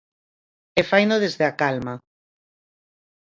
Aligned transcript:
E 0.79 0.81
faino 0.91 1.15
desde 1.23 1.43
a 1.51 1.55
calma. 1.61 1.93